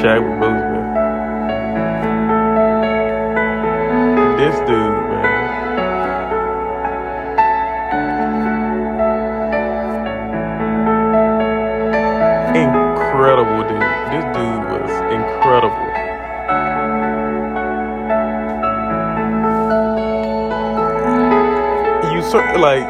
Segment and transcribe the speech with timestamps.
[0.00, 0.86] Chadwick Boseman.
[4.38, 5.28] This dude, man.
[12.56, 13.84] Incredible, dude.
[14.08, 15.88] This dude was incredible.
[22.10, 22.88] You search like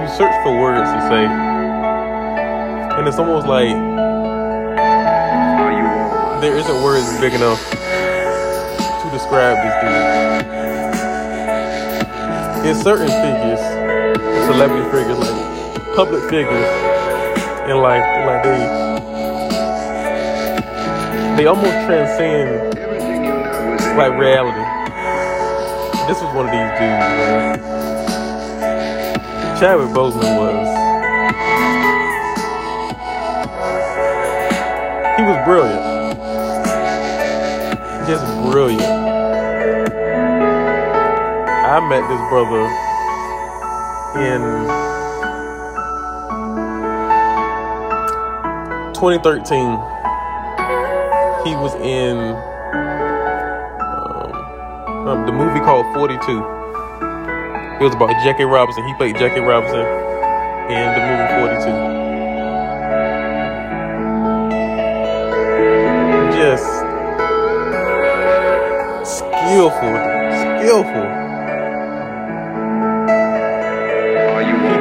[0.00, 1.24] you search for words to say,
[2.98, 3.76] and it's almost like
[6.40, 9.90] there isn't words big enough to describe this dude.
[12.64, 13.60] In certain figures,
[14.46, 15.36] celebrity figures, like
[15.94, 16.66] public figures
[17.68, 18.58] in life, like they
[21.36, 22.74] they almost transcend
[23.98, 24.64] like reality.
[26.08, 27.58] This was one of these dudes, man.
[29.60, 30.68] Chadwick Boseman was.
[35.18, 35.89] He was brilliant.
[38.10, 38.82] Just brilliant.
[41.62, 42.66] I met this brother
[44.18, 44.40] in
[48.94, 49.78] 2013.
[51.46, 52.18] He was in
[53.94, 56.18] um, um, the movie called 42.
[57.78, 58.84] It was about Jackie Robinson.
[58.88, 59.86] He played Jackie Robinson
[60.68, 61.28] in the movie
[61.62, 61.89] 42.
[69.80, 71.06] Skillful, skillful.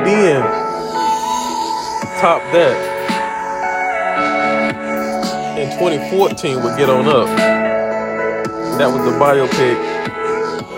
[0.09, 0.42] He then
[2.19, 2.75] top that
[5.58, 7.27] in 2014 with Get On Up.
[8.77, 9.77] That was the biopic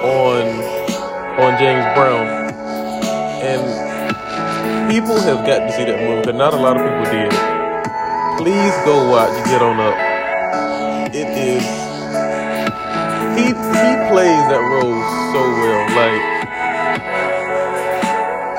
[0.03, 0.45] on
[1.41, 2.27] on James Brown,
[3.41, 7.31] and people have got to see that movie, but not a lot of people did.
[8.37, 9.95] Please go watch Get On Up.
[11.15, 11.90] It is
[13.75, 15.01] he plays that role
[15.31, 15.83] so well.
[15.95, 16.23] Like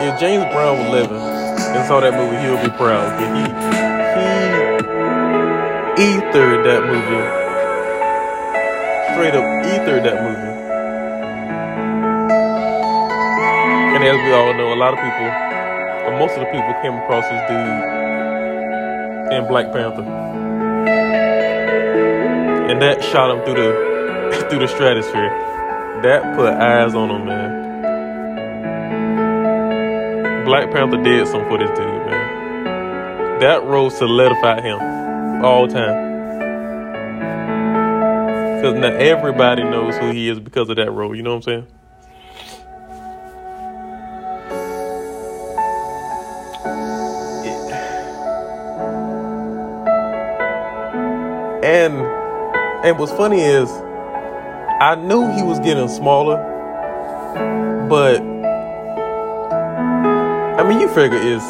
[0.02, 3.18] if James Brown was living and saw that movie, he would be proud.
[3.20, 3.44] But he
[6.02, 7.24] he ethered that movie.
[9.12, 10.52] Straight up ethered that movie.
[13.94, 15.28] And as we all know, a lot of people,
[16.08, 18.02] or most of the people, came across this dude
[19.32, 20.02] in Black Panther,
[22.70, 23.91] and that shot him through the
[24.52, 25.30] through the stratosphere.
[26.02, 27.62] That put eyes on him, man.
[30.44, 33.40] Black Panther did something for this dude, man.
[33.40, 34.78] That role solidified him
[35.42, 36.12] all time.
[38.56, 41.16] Because now everybody knows who he is because of that role.
[41.16, 41.66] You know what I'm saying?
[51.64, 51.94] And
[52.84, 53.70] and what's funny is
[54.82, 56.38] I knew he was getting smaller,
[57.88, 58.20] but
[60.58, 61.40] I mean you figure is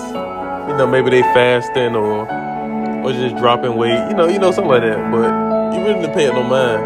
[0.69, 2.28] you know maybe they fasting or
[3.03, 5.10] or just dropping weight, you know, you know something like that.
[5.10, 6.84] But you really it no mind.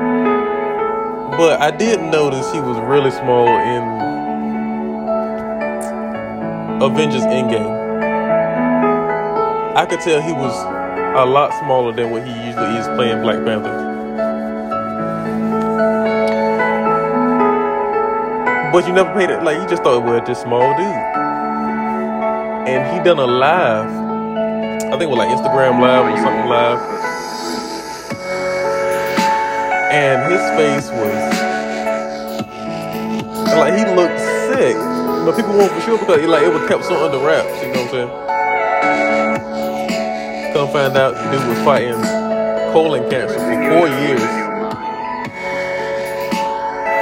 [1.33, 3.83] But I did notice he was really small in
[6.81, 7.75] Avengers Endgame.
[9.75, 10.55] I could tell he was
[11.17, 13.96] a lot smaller than what he usually is playing Black Panther.
[18.76, 20.84] But you never paid it like you just thought it was this small dude.
[22.69, 26.78] And he done a live, I think it was like Instagram live or something live.
[29.91, 31.16] And his face was
[33.56, 34.20] like he looked
[34.53, 34.76] sick.
[35.25, 37.72] But people weren't for sure because he, like it was kept so under wraps, you
[37.72, 38.12] know what I'm
[40.45, 40.53] saying?
[40.53, 42.03] Come find out the dude was fighting
[42.74, 44.21] colon cancer for four years.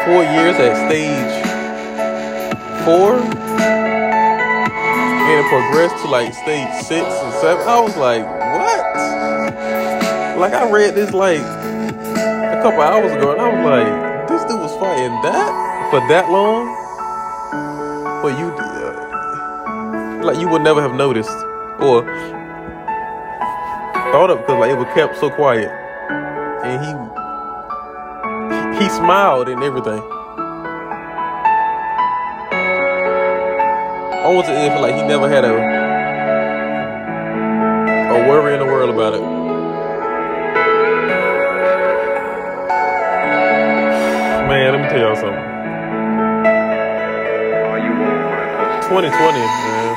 [0.07, 1.44] Four years at stage
[2.85, 3.17] four.
[5.25, 7.67] And it progressed to like stage six and seven.
[7.67, 8.85] I was like, what?
[10.39, 14.61] Like I read this like a couple hours ago and I was like, this dude
[14.61, 16.67] was fighting that for that long?
[18.23, 21.31] But you uh, like you would never have noticed
[21.81, 22.05] or
[24.13, 25.71] thought of because like it was kept so quiet.
[26.65, 26.93] And he
[28.85, 30.03] he smiled and everything.
[34.25, 35.53] Almost as if like he never had a
[38.11, 39.21] a worry in the world about it.
[44.49, 45.55] Man, let me tell y'all something.
[48.89, 49.95] 2020, man.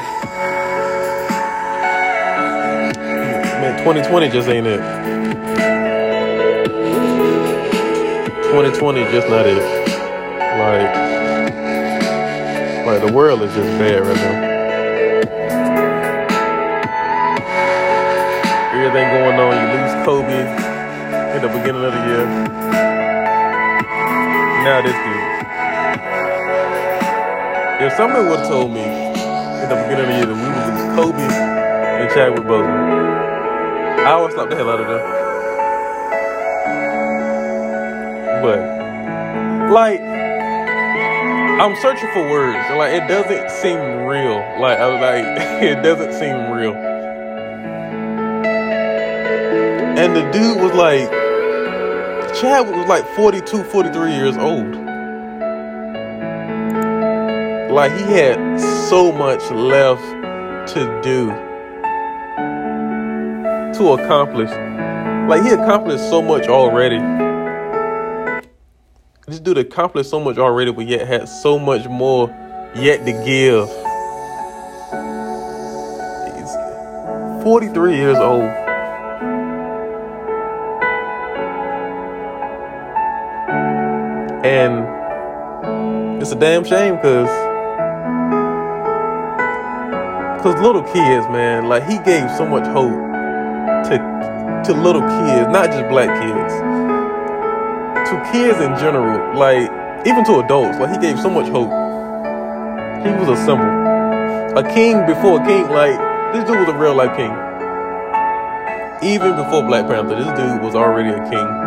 [3.62, 4.82] Man, 2020 just ain't it.
[8.52, 9.64] 2020 just not it.
[10.60, 11.07] Like,
[12.88, 14.56] like the world is just bad right now.
[18.72, 19.52] Everything going on.
[19.60, 20.40] You lose Kobe
[21.36, 22.26] in the beginning of the year.
[24.64, 25.28] Now this dude.
[27.86, 30.72] If somebody would have told me in the beginning of the year that we would
[30.72, 32.88] lose Kobe and Chadwick Boseman,
[34.06, 35.02] I would slap the hell out of them.
[38.42, 40.17] But like
[41.60, 42.70] I'm searching for words.
[42.78, 44.36] Like it doesn't seem real.
[44.62, 45.26] Like I like
[45.64, 46.76] it doesn't seem real.
[49.98, 51.10] And the dude was like
[52.40, 54.76] Chad was like 42, 43 years old.
[57.72, 60.04] Like he had so much left
[60.74, 61.30] to do
[63.80, 64.52] to accomplish.
[65.28, 67.00] Like he accomplished so much already
[69.28, 72.30] this dude accomplished so much already, but yet had so much more
[72.74, 73.68] yet to give.
[76.34, 78.44] He's 43 years old.
[84.46, 87.28] And it's a damn shame because
[90.38, 92.94] because little kids, man, like he gave so much hope
[93.90, 96.87] to to little kids, not just black kids
[98.10, 99.70] to kids in general, like
[100.08, 101.70] even to adults, like he gave so much hope.
[103.04, 103.68] He was a symbol,
[104.58, 105.68] a king before a king.
[105.70, 105.98] Like
[106.34, 107.32] this dude was a real life king.
[109.04, 111.67] Even before Black Panther, this dude was already a king.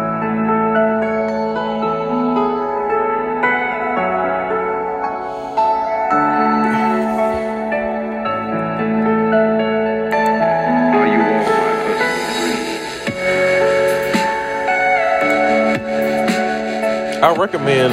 [17.23, 17.93] I recommend.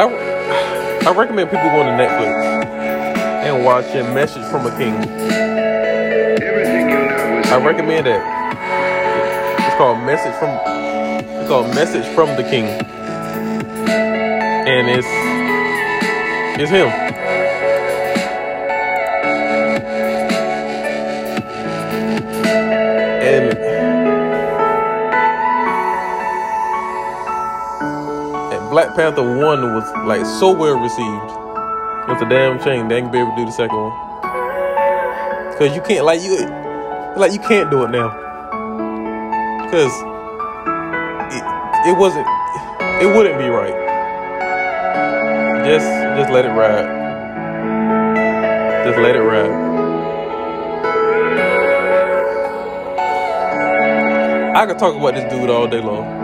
[0.00, 0.04] I,
[1.06, 2.64] I recommend people going to Netflix
[3.44, 4.94] and watching Message from a King.
[7.46, 9.66] I recommend that.
[9.66, 10.50] It's called Message from.
[11.40, 12.66] It's called Message from the King,
[14.68, 15.08] and it's
[16.60, 17.09] it's him.
[28.70, 31.30] Black Panther 1 was like so well received.
[32.08, 33.90] It's a damn shame they ain't be able to do the second one.
[35.58, 36.46] Cause you can't like you
[37.16, 38.10] like you can't do it now.
[39.72, 39.90] Cause
[41.34, 41.42] it,
[41.90, 42.24] it wasn't
[43.02, 43.74] it wouldn't be right.
[45.66, 45.86] Just
[46.16, 46.86] just let it ride.
[48.84, 49.50] Just let it ride.
[54.56, 56.19] I could talk about this dude all day long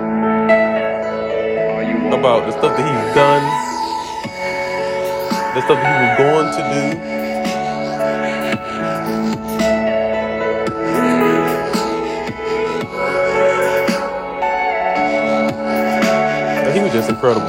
[2.12, 3.42] about the stuff that he's done,
[5.54, 6.82] the stuff that he was going to do.
[16.66, 17.46] And he was just incredible.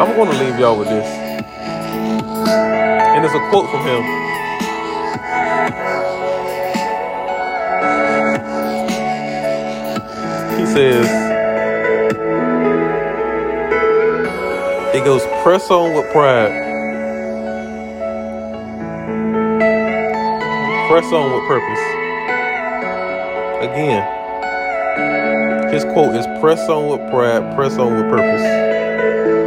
[0.00, 1.06] I'm going to leave y'all with this.
[3.18, 4.17] And it's a quote from him.
[10.78, 11.10] Says,
[14.94, 16.52] it goes, press on with pride.
[20.88, 21.84] Press on with purpose.
[23.64, 24.04] Again,
[25.72, 29.37] his quote is press on with pride, press on with purpose.